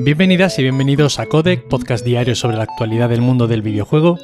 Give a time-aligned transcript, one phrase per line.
[0.00, 4.16] Bienvenidas y bienvenidos a Codec, podcast diario sobre la actualidad del mundo del videojuego.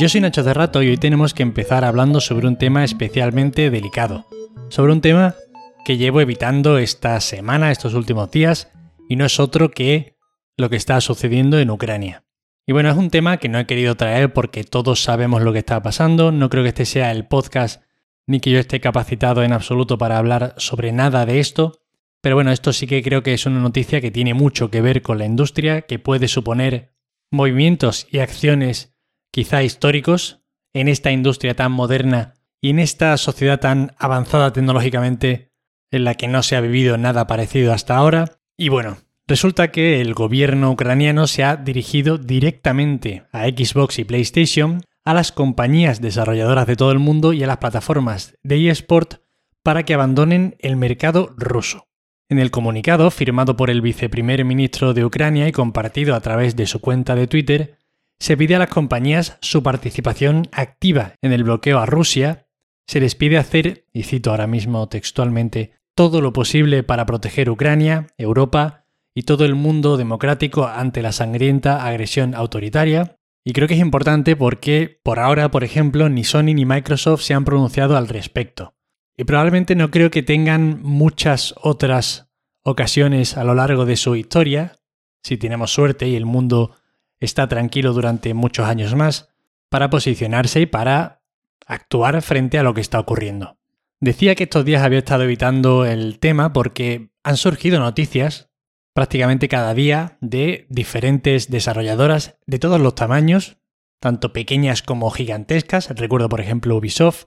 [0.00, 4.26] Yo soy Nacho Cerrato y hoy tenemos que empezar hablando sobre un tema especialmente delicado.
[4.68, 5.36] Sobre un tema
[5.84, 8.72] que llevo evitando esta semana, estos últimos días,
[9.08, 10.16] y no es otro que
[10.56, 12.24] lo que está sucediendo en Ucrania.
[12.66, 15.60] Y bueno, es un tema que no he querido traer porque todos sabemos lo que
[15.60, 17.80] está pasando, no creo que este sea el podcast
[18.26, 21.81] ni que yo esté capacitado en absoluto para hablar sobre nada de esto,
[22.22, 25.02] pero bueno, esto sí que creo que es una noticia que tiene mucho que ver
[25.02, 26.94] con la industria, que puede suponer
[27.32, 28.94] movimientos y acciones
[29.32, 30.40] quizá históricos
[30.72, 35.50] en esta industria tan moderna y en esta sociedad tan avanzada tecnológicamente
[35.90, 38.38] en la que no se ha vivido nada parecido hasta ahora.
[38.56, 44.82] Y bueno, resulta que el gobierno ucraniano se ha dirigido directamente a Xbox y PlayStation,
[45.04, 49.22] a las compañías desarrolladoras de todo el mundo y a las plataformas de eSport
[49.64, 51.88] para que abandonen el mercado ruso.
[52.32, 56.64] En el comunicado, firmado por el viceprimer ministro de Ucrania y compartido a través de
[56.64, 57.76] su cuenta de Twitter,
[58.18, 62.46] se pide a las compañías su participación activa en el bloqueo a Rusia,
[62.86, 68.06] se les pide hacer, y cito ahora mismo textualmente, todo lo posible para proteger Ucrania,
[68.16, 73.18] Europa y todo el mundo democrático ante la sangrienta agresión autoritaria.
[73.44, 77.34] Y creo que es importante porque, por ahora, por ejemplo, ni Sony ni Microsoft se
[77.34, 78.74] han pronunciado al respecto.
[79.18, 82.31] Y probablemente no creo que tengan muchas otras
[82.62, 84.78] ocasiones a lo largo de su historia,
[85.22, 86.74] si tenemos suerte y el mundo
[87.20, 89.28] está tranquilo durante muchos años más,
[89.68, 91.22] para posicionarse y para
[91.66, 93.56] actuar frente a lo que está ocurriendo.
[94.00, 98.50] Decía que estos días había estado evitando el tema porque han surgido noticias
[98.94, 103.58] prácticamente cada día de diferentes desarrolladoras de todos los tamaños,
[104.00, 107.26] tanto pequeñas como gigantescas, recuerdo por ejemplo Ubisoft,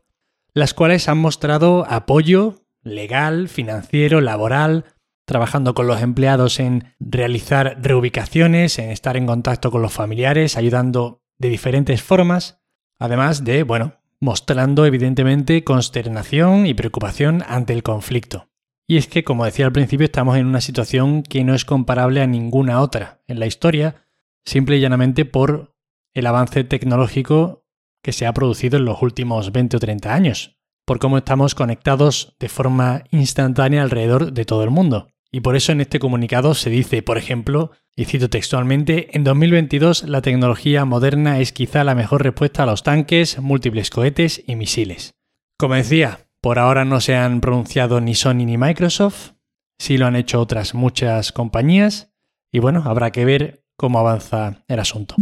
[0.53, 4.85] las cuales han mostrado apoyo legal, financiero, laboral,
[5.25, 11.23] trabajando con los empleados en realizar reubicaciones, en estar en contacto con los familiares, ayudando
[11.37, 12.61] de diferentes formas,
[12.99, 18.49] además de, bueno, mostrando evidentemente consternación y preocupación ante el conflicto.
[18.87, 22.21] Y es que, como decía al principio, estamos en una situación que no es comparable
[22.21, 24.07] a ninguna otra en la historia,
[24.45, 25.75] simple y llanamente por
[26.13, 27.65] el avance tecnológico
[28.03, 32.35] que se ha producido en los últimos 20 o 30 años, por cómo estamos conectados
[32.39, 35.07] de forma instantánea alrededor de todo el mundo.
[35.35, 40.03] Y por eso en este comunicado se dice, por ejemplo, y cito textualmente, en 2022
[40.03, 45.13] la tecnología moderna es quizá la mejor respuesta a los tanques, múltiples cohetes y misiles.
[45.57, 49.31] Como decía, por ahora no se han pronunciado ni Sony ni Microsoft,
[49.77, 52.13] sí lo han hecho otras muchas compañías,
[52.49, 55.15] y bueno, habrá que ver cómo avanza el asunto.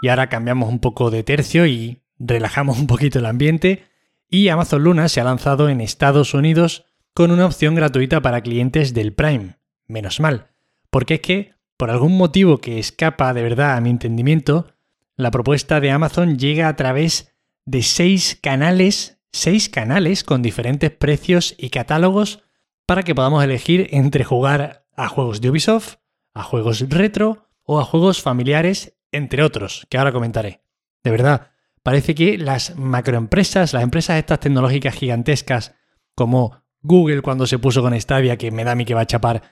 [0.00, 3.82] Y ahora cambiamos un poco de tercio y relajamos un poquito el ambiente.
[4.30, 8.92] Y Amazon Luna se ha lanzado en Estados Unidos con una opción gratuita para clientes
[8.92, 9.56] del Prime.
[9.86, 10.48] Menos mal.
[10.90, 14.74] Porque es que, por algún motivo que escapa de verdad a mi entendimiento,
[15.16, 17.32] la propuesta de Amazon llega a través
[17.64, 22.42] de seis canales, seis canales con diferentes precios y catálogos
[22.84, 25.96] para que podamos elegir entre jugar a juegos de Ubisoft,
[26.34, 30.62] a juegos retro o a juegos familiares entre otros, que ahora comentaré.
[31.04, 31.52] De verdad,
[31.84, 35.76] parece que las macroempresas, las empresas estas tecnológicas gigantescas,
[36.16, 39.06] como Google cuando se puso con Stadia, que me da a mí que va a
[39.06, 39.42] chapar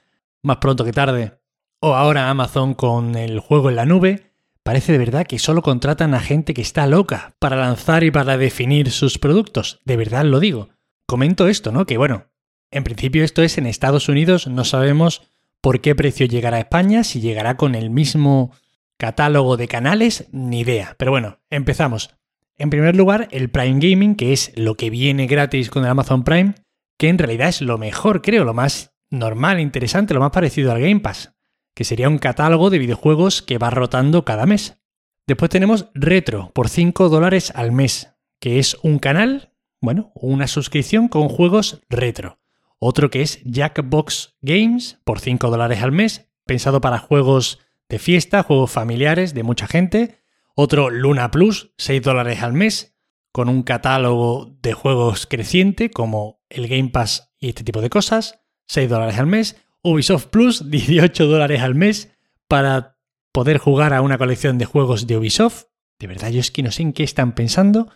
[0.43, 1.32] más pronto que tarde,
[1.81, 4.32] o ahora Amazon con el juego en la nube,
[4.62, 8.37] parece de verdad que solo contratan a gente que está loca para lanzar y para
[8.37, 9.81] definir sus productos.
[9.84, 10.69] De verdad lo digo.
[11.06, 11.87] Comento esto, ¿no?
[11.87, 12.26] Que bueno,
[12.71, 15.22] en principio esto es en Estados Unidos, no sabemos
[15.60, 18.53] por qué precio llegará a España, si llegará con el mismo
[18.98, 20.94] Catálogo de canales, ni idea.
[20.98, 22.15] Pero bueno, empezamos.
[22.56, 26.22] En primer lugar, el Prime Gaming, que es lo que viene gratis con el Amazon
[26.22, 26.54] Prime,
[26.97, 30.80] que en realidad es lo mejor, creo, lo más normal, interesante, lo más parecido al
[30.80, 31.34] Game Pass,
[31.75, 34.78] que sería un catálogo de videojuegos que va rotando cada mes.
[35.26, 41.08] Después tenemos Retro, por 5 dólares al mes, que es un canal, bueno, una suscripción
[41.08, 42.41] con juegos retro.
[42.78, 48.42] Otro que es Jackbox Games, por 5 dólares al mes, pensado para juegos de fiesta,
[48.42, 50.18] juegos familiares de mucha gente.
[50.56, 52.97] Otro Luna Plus, 6 dólares al mes,
[53.30, 58.41] con un catálogo de juegos creciente como el Game Pass y este tipo de cosas,
[58.69, 59.57] 6 dólares al mes.
[59.83, 62.10] Ubisoft Plus, 18 dólares al mes
[62.49, 62.99] para
[63.33, 65.65] poder jugar a una colección de juegos de Ubisoft.
[65.99, 67.89] De verdad, yo es que no sé en qué están pensando.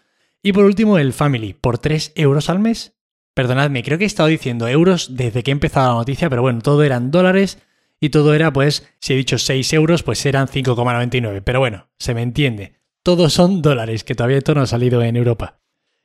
[0.42, 2.94] Y por último, el Family, por 3 euros al mes.
[3.34, 6.60] Perdonadme, creo que he estado diciendo euros desde que he empezado la noticia, pero bueno,
[6.62, 7.58] todo eran dólares
[8.00, 11.42] y todo era, pues, si he dicho 6 euros, pues eran 5,99.
[11.44, 12.80] Pero bueno, se me entiende.
[13.02, 15.60] Todos son dólares, que todavía esto no ha salido en Europa.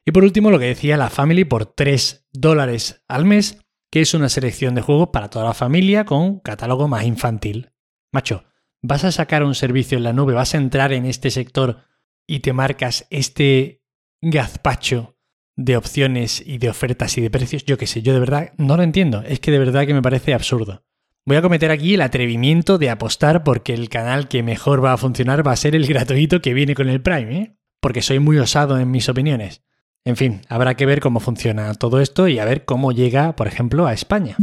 [0.05, 3.59] Y por último, lo que decía la Family por 3 dólares al mes,
[3.91, 7.71] que es una selección de juegos para toda la familia con catálogo más infantil.
[8.11, 8.45] Macho,
[8.81, 11.83] vas a sacar un servicio en la nube, vas a entrar en este sector
[12.27, 13.83] y te marcas este
[14.21, 15.17] gazpacho
[15.55, 18.77] de opciones y de ofertas y de precios, yo qué sé, yo de verdad no
[18.77, 20.85] lo entiendo, es que de verdad que me parece absurdo.
[21.25, 24.97] Voy a cometer aquí el atrevimiento de apostar porque el canal que mejor va a
[24.97, 27.57] funcionar va a ser el gratuito que viene con el Prime, ¿eh?
[27.79, 29.63] porque soy muy osado en mis opiniones.
[30.03, 33.47] En fin, habrá que ver cómo funciona todo esto y a ver cómo llega, por
[33.47, 34.35] ejemplo, a España.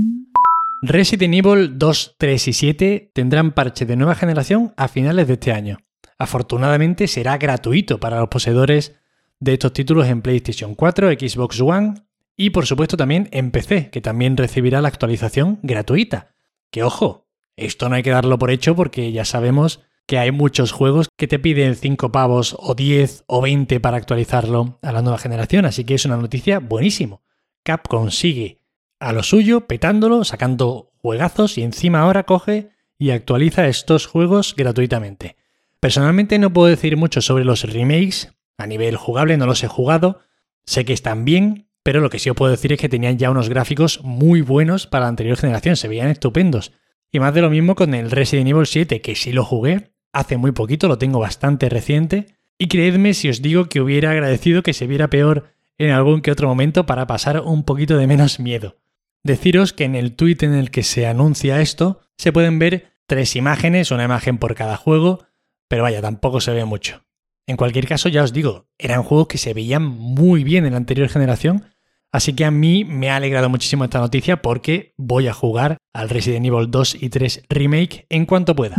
[0.82, 5.52] Resident Evil 2, 3 y 7 tendrán parche de nueva generación a finales de este
[5.52, 5.78] año.
[6.16, 8.94] Afortunadamente será gratuito para los poseedores
[9.40, 11.94] de estos títulos en PlayStation 4, Xbox One
[12.36, 16.28] y por supuesto también en PC, que también recibirá la actualización gratuita.
[16.70, 17.26] Que ojo,
[17.56, 21.28] esto no hay que darlo por hecho porque ya sabemos que hay muchos juegos que
[21.28, 25.84] te piden 5 pavos o 10 o 20 para actualizarlo a la nueva generación, así
[25.84, 27.22] que es una noticia buenísimo.
[27.62, 28.62] Capcom sigue
[29.00, 35.36] a lo suyo, petándolo, sacando juegazos y encima ahora coge y actualiza estos juegos gratuitamente.
[35.78, 40.20] Personalmente no puedo decir mucho sobre los remakes, a nivel jugable no los he jugado,
[40.64, 43.30] sé que están bien, pero lo que sí os puedo decir es que tenían ya
[43.30, 46.72] unos gráficos muy buenos para la anterior generación, se veían estupendos.
[47.12, 50.36] Y más de lo mismo con el Resident Evil 7, que sí lo jugué hace
[50.36, 52.26] muy poquito, lo tengo bastante reciente,
[52.58, 56.32] y creedme si os digo que hubiera agradecido que se viera peor en algún que
[56.32, 58.76] otro momento para pasar un poquito de menos miedo.
[59.22, 63.36] Deciros que en el tweet en el que se anuncia esto se pueden ver tres
[63.36, 65.24] imágenes, una imagen por cada juego,
[65.68, 67.04] pero vaya, tampoco se ve mucho.
[67.46, 70.76] En cualquier caso, ya os digo, eran juegos que se veían muy bien en la
[70.78, 71.64] anterior generación,
[72.12, 76.10] así que a mí me ha alegrado muchísimo esta noticia porque voy a jugar al
[76.10, 78.76] Resident Evil 2 y 3 Remake en cuanto pueda.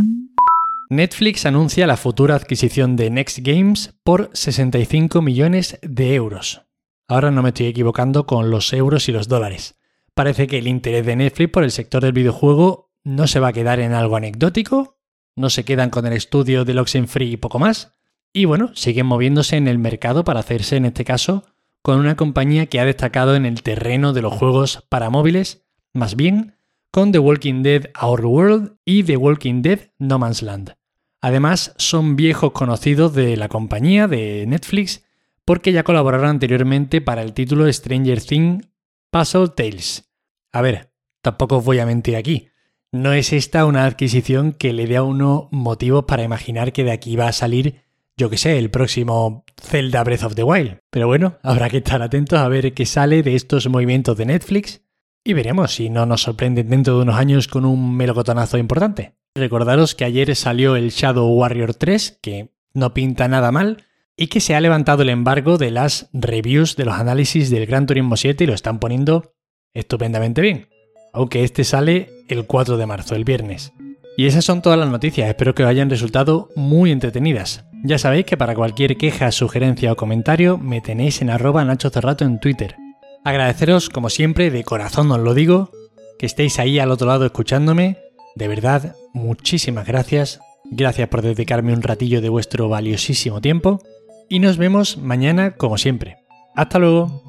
[0.92, 6.62] Netflix anuncia la futura adquisición de Next Games por 65 millones de euros.
[7.06, 9.78] Ahora no me estoy equivocando con los euros y los dólares.
[10.14, 13.52] Parece que el interés de Netflix por el sector del videojuego no se va a
[13.52, 14.98] quedar en algo anecdótico,
[15.36, 17.94] no se quedan con el estudio de Free y poco más,
[18.32, 21.44] y bueno, siguen moviéndose en el mercado para hacerse en este caso
[21.82, 25.64] con una compañía que ha destacado en el terreno de los juegos para móviles,
[25.94, 26.56] más bien
[26.90, 30.79] con The Walking Dead Our World y The Walking Dead No Man's Land.
[31.20, 35.04] Además, son viejos conocidos de la compañía de Netflix
[35.44, 38.68] porque ya colaboraron anteriormente para el título Stranger Things
[39.10, 40.10] Puzzle Tales.
[40.52, 42.48] A ver, tampoco os voy a mentir aquí.
[42.92, 46.92] No es esta una adquisición que le dé a uno motivos para imaginar que de
[46.92, 47.82] aquí va a salir
[48.20, 50.80] yo que sé, el próximo Zelda Breath of the Wild.
[50.90, 54.82] Pero bueno, habrá que estar atentos a ver qué sale de estos movimientos de Netflix
[55.24, 59.14] y veremos si no nos sorprenden dentro de unos años con un melocotonazo importante.
[59.34, 63.84] Recordaros que ayer salió el Shadow Warrior 3, que no pinta nada mal,
[64.16, 67.86] y que se ha levantado el embargo de las reviews de los análisis del Gran
[67.86, 69.34] Turismo 7 y lo están poniendo
[69.72, 70.68] estupendamente bien.
[71.12, 73.72] Aunque este sale el 4 de marzo, el viernes.
[74.16, 77.64] Y esas son todas las noticias, espero que os hayan resultado muy entretenidas.
[77.84, 82.24] Ya sabéis que para cualquier queja, sugerencia o comentario me tenéis en arroba Nacho Cerrato
[82.24, 82.76] en Twitter.
[83.24, 85.70] Agradeceros, como siempre, de corazón os lo digo,
[86.18, 87.96] que estéis ahí al otro lado escuchándome.
[88.34, 90.40] De verdad, muchísimas gracias.
[90.64, 93.80] Gracias por dedicarme un ratillo de vuestro valiosísimo tiempo.
[94.28, 96.18] Y nos vemos mañana como siempre.
[96.54, 97.24] Hasta luego.